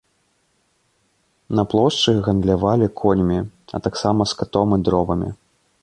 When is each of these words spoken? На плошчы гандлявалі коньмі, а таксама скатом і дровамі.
На 1.59 1.63
плошчы 1.73 2.11
гандлявалі 2.29 2.87
коньмі, 3.03 3.39
а 3.77 3.83
таксама 3.89 4.21
скатом 4.33 4.69
і 4.81 4.85
дровамі. 4.89 5.29